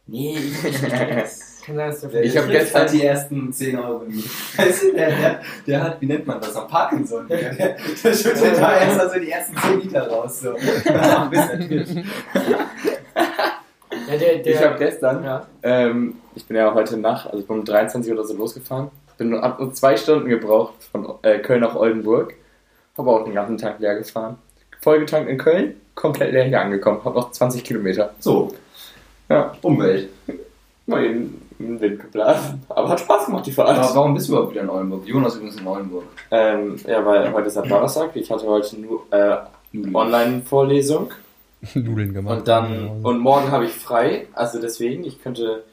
[0.07, 0.83] Nee, ich, ich, ich
[1.67, 4.57] der Ich hab Fritz gestern- hat die ersten 10 Euro nicht.
[4.57, 7.27] Weißt du, der, der, der hat, wie nennt man das, am Parkinson.
[7.27, 10.41] Der, der, der schüttet da erst also die ersten 10 Liter raus.
[10.41, 10.55] So.
[10.55, 11.29] Ja,
[14.19, 15.47] der, der, Ich habe gestern, ja.
[15.63, 19.29] ähm, ich bin ja heute Nacht, also ich bin um 23 oder so losgefahren, bin
[19.29, 22.33] nur ab nur zwei Stunden gebraucht von äh, Köln nach Oldenburg,
[22.97, 24.37] habe auch den ganzen Tag leer gefahren.
[24.81, 28.13] Vollgetankt in Köln, komplett leer hier angekommen, habe noch 20 Kilometer.
[28.19, 28.53] So,
[29.29, 30.09] Ja, Umwelt.
[31.59, 32.61] In den Wind geblasen.
[32.69, 33.69] Aber hat Spaß gemacht, die Fahrt.
[33.69, 35.05] Aber warum bist du überhaupt wieder in Oldenburg?
[35.07, 36.03] Jonas übrigens in Oldenburg.
[36.31, 39.37] Ähm, ja, weil heute ist ja Donnerstag, ich hatte heute nur äh,
[39.93, 41.11] Online-Vorlesung
[41.73, 42.39] Nudeln gemacht.
[42.39, 45.63] und dann und morgen habe ich frei, also deswegen, ich könnte,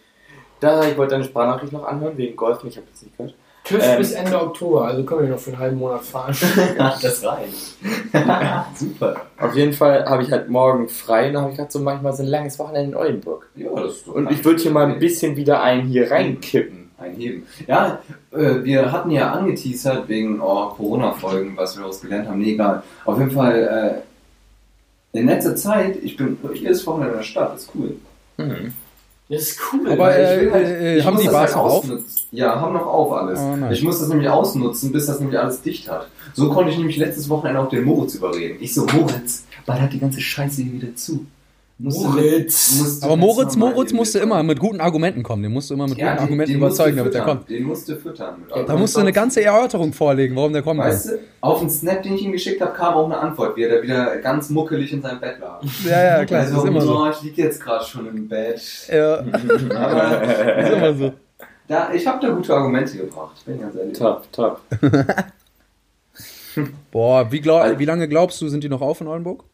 [0.60, 3.34] da ich wollte deine Sprachnachricht noch anhören wegen Golfen, ich habe jetzt nicht gehört.
[3.72, 3.98] TÜV Ähm.
[3.98, 6.34] bis Ende Oktober, also können wir noch für einen halben Monat fahren.
[7.02, 7.76] das reicht.
[8.78, 9.16] Super.
[9.38, 12.12] Auf jeden Fall habe ich halt morgen frei und dann habe ich gerade so manchmal
[12.12, 13.48] so ein langes Wochenende in Oldenburg.
[13.56, 16.90] Ja, das ist Und ich würde hier mal ein bisschen wieder einen hier reinkippen.
[16.98, 17.46] einheben.
[17.66, 17.98] Ja,
[18.32, 22.38] äh, wir hatten ja angeteasert wegen oh, Corona-Folgen, was wir daraus gelernt haben.
[22.40, 22.82] Nee, egal.
[23.04, 24.02] Auf jeden Fall,
[25.14, 27.96] äh, in letzter Zeit, ich bin jedes Wochenende in der Stadt, ist cool.
[28.38, 28.72] Mhm.
[29.28, 29.90] Das ist cool.
[29.92, 32.21] Aber, äh, ich will halt- äh, ich haben muss die das Bars halt ausnutzen.
[32.32, 33.38] Ja, haben noch auf alles.
[33.40, 33.76] Oh, nice.
[33.78, 36.08] Ich muss das nämlich ausnutzen, bis das nämlich alles dicht hat.
[36.32, 38.56] So konnte ich nämlich letztes Wochenende auch den Moritz überreden.
[38.60, 41.26] Ich so, Moritz, bald hat die ganze Scheiße hier wieder zu.
[41.78, 42.78] Musst du- Moritz.
[42.78, 45.42] musst du Aber Moritz, Moritz musste immer mit guten Argumenten kommen.
[45.42, 47.50] Den musst du immer mit Ja, guten den- Argumenten den überzeugen, damit der kommt.
[47.50, 48.34] Den musst du füttern.
[48.46, 51.16] Mit Ja, Da musst du eine ganze Erörterung vorlegen, warum der kommen Weißt kann.
[51.18, 53.76] du, auf den Snap, den ich ihm geschickt habe, kam auch eine Antwort, wie er
[53.78, 55.60] da wieder ganz muckelig in seinem Bett lag.
[55.84, 56.96] Ja, ja, klar, also, ist immer so.
[56.96, 58.62] oh, ich liege jetzt gerade schon im Bett.
[58.90, 59.16] Ja,
[59.74, 61.12] Aber das ist immer so.
[61.68, 63.98] Da, ich habe da gute Argumente gebracht, bin ganz ehrlich.
[63.98, 64.60] Top, top.
[66.90, 69.44] Boah, wie, glaub, wie lange glaubst du, sind die noch auf in Oldenburg?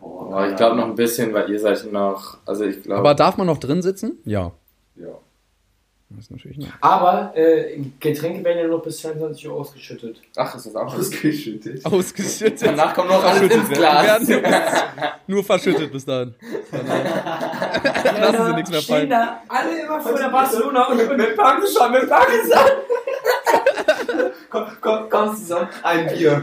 [0.00, 3.00] Boah, ich glaube noch ein bisschen, weil ihr seid noch, also ich glaube.
[3.00, 4.18] Aber darf man noch drin sitzen?
[4.24, 4.52] Ja.
[4.96, 5.08] Ja.
[6.16, 6.72] Das ist natürlich nicht.
[6.80, 10.20] Aber äh, Getränke werden ja noch bis 22 Uhr ausgeschüttet.
[10.36, 11.84] ach, ist das auch Ausgeschüttet.
[11.84, 12.62] Ausgeschüttet.
[12.62, 13.78] Danach kommt noch alles Verschüttet ins.
[13.78, 14.28] Glas.
[14.28, 14.62] Werden
[15.26, 16.34] nur verschüttet bis dahin.
[18.20, 19.10] Lassen sie nichts mehr stehen fallen.
[19.10, 22.66] da alle immer vor der Barcelona und, und mit Pakistan, mit Pakistan.
[24.50, 24.66] Komm,
[25.08, 26.42] komm, du so, ein Bier.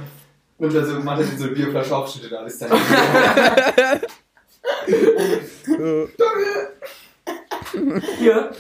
[0.58, 2.72] Nimmt er so, macht er so eine Bierflasche auf, schüttet alles dann.
[2.72, 4.00] Äh,
[8.18, 8.52] Hier,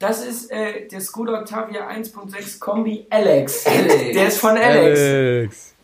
[0.00, 3.66] das ist äh, der Skoda Octavia 1.6 Kombi Alex.
[3.66, 3.94] Alex.
[4.14, 5.00] Der ist von Alex.
[5.00, 5.74] Alex.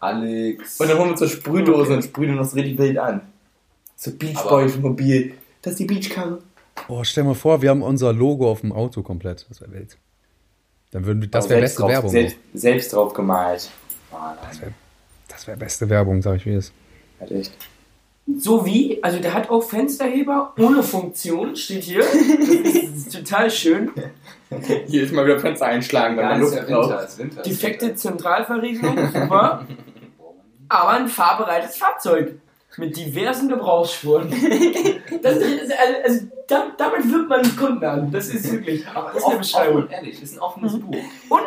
[0.00, 0.80] Alex.
[0.80, 3.20] Und dann holen wir uns so Sprühdose und sprühen uns richtig wild an.
[3.96, 5.34] So Beach Boys Mobil.
[5.60, 6.38] Das ist die Beachkarre.
[6.86, 9.44] Boah, stell mal vor, wir haben unser Logo auf dem Auto komplett.
[9.50, 9.98] Das wäre wild.
[10.92, 12.10] Dann würden wir, das wäre beste drauf, Werbung.
[12.10, 13.70] Selbst, selbst drauf gemalt.
[14.10, 14.72] Das wäre
[15.28, 16.72] das wär beste Werbung, sag ich wie es.
[17.18, 17.52] Halt echt.
[18.38, 22.00] So wie, also der hat auch Fensterheber ohne Funktion, steht hier.
[22.00, 22.10] Das
[22.96, 23.90] ist total schön.
[24.86, 27.04] Hier ist mal wieder Fenster einschlagen, wenn Ja, man ist Luft ja Winter, braucht.
[27.08, 27.42] ist Winter.
[27.42, 27.94] Defekte.
[27.94, 29.66] Zentralverriegelung, super.
[30.68, 32.38] Aber ein fahrbereites Fahrzeug.
[32.78, 34.32] Mit diversen Gebrauchsspuren.
[35.22, 38.10] Das ist, also, also, da, damit wirbt man den Kunden an.
[38.10, 38.84] Das ist wirklich.
[38.88, 39.82] Aber das ist eine Beschreibung.
[39.84, 40.96] offen, ehrlich, ist ein offenes Buch.
[41.28, 41.46] Und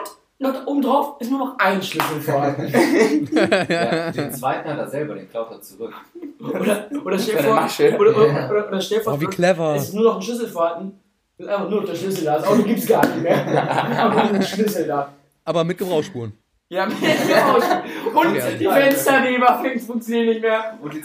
[0.54, 2.72] noch obendrauf ist nur noch ein Schlüssel vorhanden.
[3.70, 5.94] Ja, den zweiten hat er selber, den klaut er zurück.
[6.40, 7.54] Oder, oder stell vor,
[8.00, 9.76] oder, oder, oder, oder stell vor, Oh, wie clever.
[9.76, 11.00] es ist nur noch ein Schlüssel vorhanden.
[11.38, 12.38] Ist einfach nur noch der Schlüssel da.
[12.38, 13.98] Das Auto gibt es gar nicht mehr.
[14.00, 15.10] Aber nur ein Schlüssel da.
[15.44, 16.34] Aber mit Gebrauchsspuren.
[16.70, 18.58] Ja, mit Und Okay.
[18.60, 20.78] die Fensterheber funktionieren nicht mehr.
[20.82, 21.02] Und die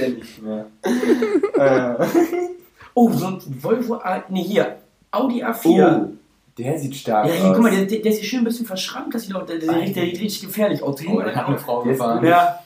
[0.00, 0.66] er nicht mehr.
[2.94, 4.24] Oh, so ein Volvo A.
[4.28, 4.76] Nee, hier.
[5.12, 5.66] Audi A4.
[5.66, 6.08] Oh,
[6.62, 7.40] der sieht stark Ja, aus.
[7.40, 9.14] hier, guck mal, der, der, der ist hier schön ein bisschen verschrammt.
[9.14, 11.00] Das sieht auch, der, der, der, der sieht richtig gefährlich aus.
[11.06, 12.24] Oh, der hat eine Frau gefahren.
[12.24, 12.58] Ja.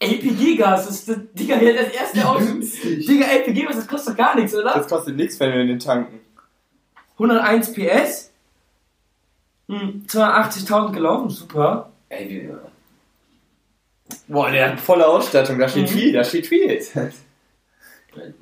[0.00, 2.44] LPG-Gas, das ist das, Digga, das erste Auto.
[2.82, 4.72] Digga, LPG-Gas, das kostet doch gar nichts, oder?
[4.74, 6.18] Das kostet nichts, wenn wir in den tanken.
[7.18, 8.30] 101 PS.
[9.68, 11.90] Hm, 280.000 gelaufen, super.
[12.08, 12.50] Ey, wie,
[14.28, 15.94] Boah, der hat volle Ausstattung, da steht Mhm.
[15.94, 16.82] viel, da steht viel.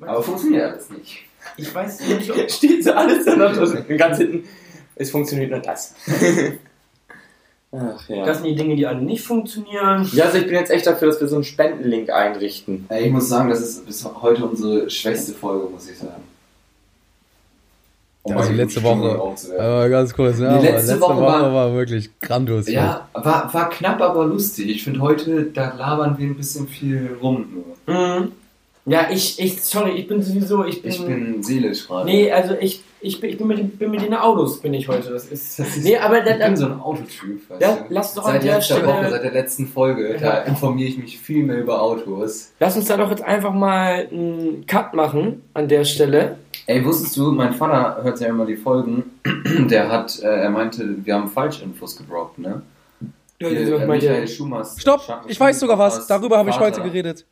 [0.01, 1.23] aber funktioniert alles nicht.
[1.57, 3.97] Ich weiß nicht, ob steht so alles da noch drin.
[3.97, 4.47] Ganz hinten,
[5.01, 5.95] es funktioniert nur das.
[7.73, 8.25] Ach ja.
[8.25, 10.05] das sind die Dinge, die alle nicht funktionieren.
[10.13, 12.85] ja, also ich bin jetzt echt dafür, dass wir so einen Spendenlink einrichten.
[12.89, 16.23] Ey, ich muss sagen, das ist bis heute unsere schwächste Folge, muss ich sagen.
[18.23, 19.65] Um Also mal die letzte Woche, aufzuwerten.
[19.65, 22.67] aber ganz kurz, ja, letzte letzte, Woche Woche, war- war, wirklich grandios.
[22.67, 24.69] Ja, war, war knapp, aber lustig.
[24.69, 27.95] Ich finde heute, da labern wir ein bisschen viel rum nur.
[27.95, 28.31] Mhm.
[28.85, 30.91] Ja, ich, ich, sorry, ich bin sowieso, ich bin.
[30.91, 32.05] Ich bin seelisch gerade.
[32.09, 34.87] nee, also ich, ich, bin, ich bin, mit, den- bin mit den Autos, bin ich
[34.87, 35.11] heute.
[35.11, 35.59] Das ist.
[35.59, 37.83] Das ist- nee, aber Ich bin so ein Autotyp, weißt Ja, du?
[37.89, 40.37] lass doch an Seit der letzter Stelle- Woche, seit der letzten Folge, da Ja.
[40.41, 42.53] informiere ich mich viel mehr über Autos.
[42.59, 46.37] Lass uns da doch jetzt einfach mal einen Cut machen an der Stelle.
[46.65, 49.03] Ey, wusstest du, mein Vater hört ja immer die Folgen,
[49.69, 52.61] der hat, äh, er meinte, wir haben Falschinfos gedroppt, ne?
[53.39, 54.79] Ja, Hier, äh, Michael Schumachs.
[54.79, 56.05] Stopp, Scha- ich weiß sogar was.
[56.07, 57.25] Darüber habe ich heute geredet.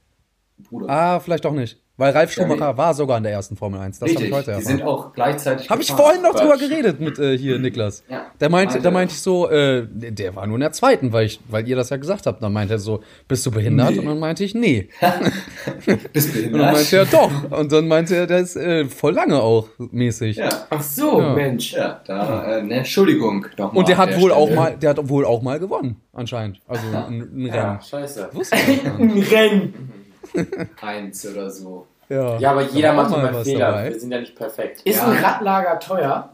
[0.67, 0.89] Bruder.
[0.89, 1.79] Ah, vielleicht doch nicht.
[1.97, 2.77] Weil Ralf Ja, Schumacher nee.
[2.77, 3.99] war sogar in der ersten Formel 1.
[3.99, 4.87] Das habe ich heute die sind erfahren.
[4.97, 8.03] auch gleichzeitig Habe ich vorhin noch drüber geredet mit äh, hier Niklas.
[8.07, 8.27] Ja.
[8.39, 11.25] Der meinte, Meinte da meinte ich so, äh, der war nur in der zweiten, weil
[11.25, 12.41] ich, weil ihr das ja gesagt habt.
[12.41, 13.91] Dann meinte er so, bist du behindert?
[13.91, 13.99] Nee.
[13.99, 14.87] Und dann meinte ich, nee.
[16.13, 16.73] Bist Und dann behindert?
[16.73, 17.51] meinte er, doch.
[17.59, 20.37] Und dann meinte er, der ist äh, voll lange auch mäßig.
[20.37, 21.33] Ja, Ach so, Ja.
[21.33, 21.73] Mensch.
[21.73, 23.77] ja, da, äh, ne, Entschuldigung nochmal.
[23.77, 26.61] Und der hat wohl auch mal, der hat wohl auch mal gewonnen, anscheinend.
[26.65, 27.81] Also ein, ein Ja, Rennen.
[27.81, 28.29] scheiße.
[28.31, 28.85] Wusste ich.
[28.99, 29.91] Ein Rennen.
[30.81, 31.87] Eins oder so.
[32.09, 32.37] Ja.
[32.39, 33.67] Ja, aber jeder macht immer Fehler.
[33.67, 33.89] dabei.
[33.91, 34.81] Wir sind ja nicht perfekt.
[34.83, 35.07] Ist Ja.
[35.07, 36.29] ein Radlager teuer?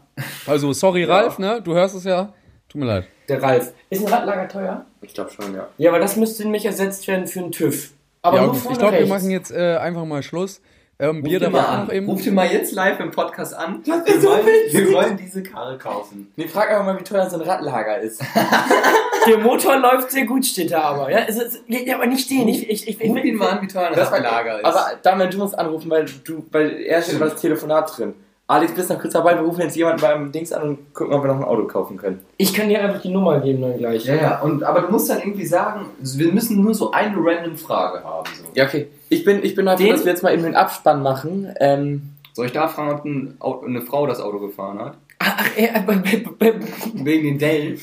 [0.46, 1.60] Also sorry Ralf, ne?
[1.62, 2.32] Du hörst es ja.
[2.68, 3.04] Tut mir leid.
[3.28, 3.72] Der Ralf.
[3.90, 4.84] Ist ein Radlager teuer?
[5.02, 5.68] Ich glaube schon, ja.
[5.76, 7.92] Ja, aber das müsste nämlich ersetzt werden für einen TÜV.
[8.22, 10.60] Aber ja, nur ich glaube, wir machen jetzt äh, einfach mal Schluss.
[10.98, 11.86] Ähm, Bier, da Ruf den mal war an.
[11.86, 12.06] noch eben.
[12.06, 13.82] Ruf den mal jetzt live im Podcast an.
[13.84, 14.74] Das ist wir, so wollen, witzig.
[14.74, 16.32] wir wollen diese Karre kaufen.
[16.36, 18.22] Nee, frag einfach mal, wie teuer so ein Radlager ist.
[19.26, 21.10] Der Motor läuft sehr gut, steht da aber.
[21.10, 22.48] Ja, es ist, ja aber nicht den.
[22.48, 24.64] Ich, ich, ich, ich, Ruf ihn mal an, wie teuer ein Radlager ist.
[24.64, 28.14] aber Damian, du musst anrufen, weil du, weil er steht über das Telefonat drin.
[28.48, 31.24] Alex, bist noch kurz dabei, wir rufen jetzt jemanden beim Dings an und gucken, ob
[31.24, 32.24] wir noch ein Auto kaufen können.
[32.36, 34.04] ich kann dir einfach die Nummer geben dann gleich.
[34.04, 37.56] ja, ja, und, aber du musst dann irgendwie sagen, wir müssen nur so eine random
[37.56, 38.28] Frage haben.
[38.36, 38.44] So.
[38.54, 38.86] Ja, okay.
[39.08, 39.96] Ich bin, ich bin dafür, Den?
[39.96, 41.52] dass wir jetzt mal eben den Abspann machen.
[41.58, 44.96] Ähm, Soll ich da fragen, ob ein Auto, eine Frau das Auto gefahren hat?
[45.18, 45.96] Ach, äh, bei,
[46.38, 46.54] bei,
[46.94, 47.78] Wegen den Dave.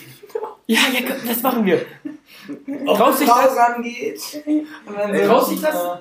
[0.68, 1.82] ja, ja, das machen wir.
[2.86, 3.58] Traust dich das?
[3.58, 4.22] rangeht.
[5.28, 5.98] Traust dich das?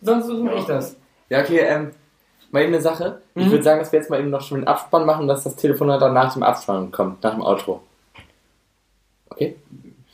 [0.00, 0.96] Sonst mache ich das.
[1.28, 1.90] ja, okay, ähm,
[2.50, 3.20] mal eben eine Sache.
[3.34, 3.50] Ich Mhm.
[3.50, 6.00] würde sagen, dass wir jetzt mal eben noch schon den Abspann machen, dass das Telefonat
[6.02, 7.82] dann nach dem Abspann kommt, nach dem Outro.
[9.30, 9.56] Okay?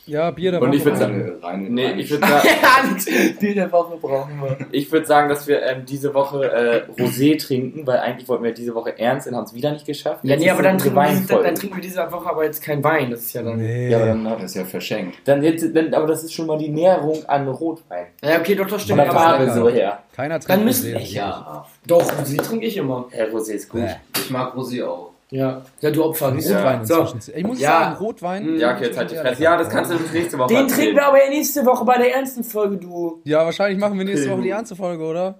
[0.06, 1.00] Ja, Bier, da Und ich noch würd was.
[1.00, 2.48] sagen- reine, Nee, reine ich würde sagen,
[2.88, 3.06] Alex,
[3.40, 4.56] die der Woche brauchen wir.
[4.70, 8.52] ich würd sagen, dass wir ähm, diese Woche äh, Rosé trinken, weil eigentlich wollten wir
[8.52, 10.20] diese Woche ernst und haben es wieder nicht geschafft.
[10.22, 12.62] Ja, nee, aber dann trinken, wir, diese- dann, dann trinken wir diese Woche aber jetzt
[12.62, 13.10] kein Wein.
[13.10, 13.56] Das ist ja dann.
[13.56, 13.88] Nee.
[13.88, 15.16] Ja, aber dann, Das ist ja verschenkt.
[15.24, 18.06] dann jetzt, dann, aber das ist schon mal die Näherung an Rotwein.
[18.22, 18.98] Ja, okay, doch, doch, Von stimmt.
[19.00, 20.00] der Aber, Farbe so her.
[20.14, 21.12] Keiner trinkt Dann müssen- Rosé.
[21.14, 21.66] Ja.
[21.86, 23.06] doch, sie trinke ich immer.
[23.16, 23.80] Ja, Rosé ist gut.
[23.80, 23.94] Bäh.
[24.16, 25.13] Ich mag Rosé auch.
[25.34, 26.32] Ja, ja du Opfer.
[26.32, 27.00] Rotwein So.
[27.00, 27.36] inzwischen.
[27.36, 27.70] Ich muss Ja.
[27.70, 28.56] sagen, Rotwein.
[28.56, 29.42] Ja, okay, jetzt halt die Fresse.
[29.42, 30.78] Ja, das kannst du nächste Woche Den erzählen.
[30.78, 33.20] trinken wir aber ja nächste Woche bei der ernsten Folge, du.
[33.24, 35.34] Ja, wahrscheinlich machen wir nächste Woche die ernste Folge, oder?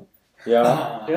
[0.46, 1.06] Ja.
[1.08, 1.16] Ja,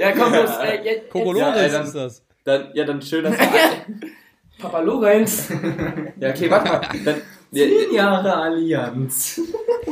[0.00, 0.50] ja komm, los.
[0.62, 2.22] Äh, jetzt, jetzt, Kokolores Ja, ey, dann- ist das.
[2.44, 3.42] Dann, ja, dann schön, dass du...
[4.60, 5.48] Papa Lorenz.
[6.20, 6.80] ja, okay, warte mal.
[7.04, 7.16] Dann,
[7.52, 9.40] ja, Zehn Jahre Allianz.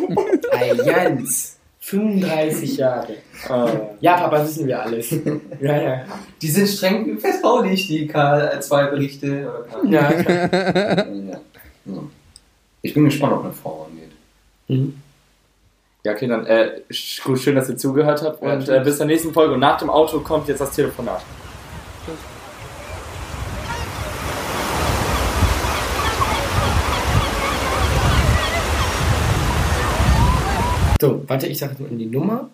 [0.52, 1.59] Allianz.
[1.90, 3.14] 35 Jahre.
[3.48, 3.96] oh.
[4.00, 5.10] Ja, Papa, wissen wir alles.
[5.60, 6.04] Ja, ja.
[6.40, 9.50] Die sind streng vertraulich, die K2-Berichte.
[9.88, 10.10] Ja,
[11.86, 12.02] Ja.
[12.82, 14.12] Ich bin gespannt, ob eine Frau rangeht.
[14.68, 14.94] Mhm.
[16.02, 19.54] Ja, okay, dann äh, schön, dass ihr zugehört habt und äh, bis zur nächsten Folge.
[19.54, 21.22] Und nach dem Auto kommt jetzt das Telefonat.
[31.00, 32.50] So, warte, ich sage jetzt mal die Nummer.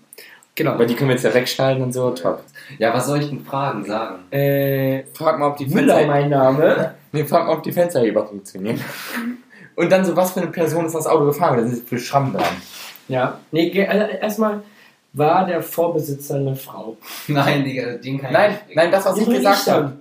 [0.54, 0.72] Genau.
[0.72, 2.11] Aber die können wir jetzt ja wegschneiden und so.
[2.12, 2.42] Top.
[2.78, 4.30] Ja, was soll ich denn fragen, sagen?
[4.32, 6.94] Äh, Frag mal, ob die Müller, Fenster, mein Name.
[7.12, 8.80] nee, frag mal, ob die Fensterheber funktionieren.
[9.74, 11.59] Und dann so, was für eine Person ist das Auto gefahren?
[11.59, 12.44] Da sind für Schramm dran.
[13.09, 13.38] Ja.
[13.52, 14.62] Nee, äh, erstmal
[15.12, 16.96] war der Vorbesitzer eine Frau.
[17.28, 18.76] Nein, Digga, den kann Nein, ich nicht.
[18.76, 19.92] nein, das, was ich gesagt habe.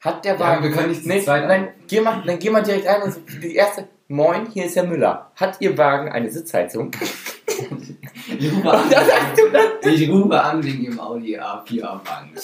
[0.00, 0.64] Hat der Ja, Wagen.
[0.64, 3.54] wir können nicht nee, nein, geh mal, dann geh mal direkt rein und so, die
[3.56, 3.88] erste.
[4.06, 5.30] Moin, hier ist Herr Müller.
[5.36, 6.90] Hat Ihr Wagen eine Sitzheizung?
[8.38, 9.92] Ich rufe an, Und dann sagst du dann.
[9.94, 12.38] ich rufe an wegen dem Audi A4 Avant.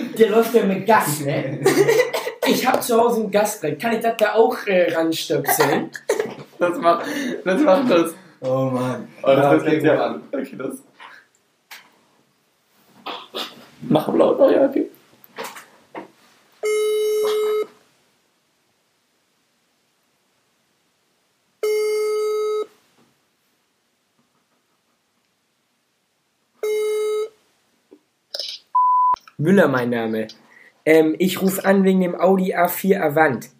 [0.18, 1.60] Der läuft ja mit Gas, ne?
[2.46, 3.80] Ich hab zu Hause ein Gasbrett.
[3.80, 5.90] Kann ich das da auch äh, ranstöpseln?
[6.58, 7.06] Das macht
[7.44, 7.60] das.
[7.62, 8.14] Macht das.
[8.40, 9.08] Oh Mann.
[9.22, 10.22] Oh, das okay, jetzt ja an.
[10.30, 10.82] Okay, das.
[13.80, 14.90] Mach laut, ja, okay.
[29.44, 30.28] Müller, mein Name.
[30.86, 33.50] Ähm, ich rufe an wegen dem Audi A4 Avant.